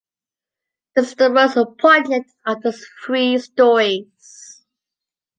[0.95, 2.73] This is the most poignant of the
[3.05, 4.63] three stories.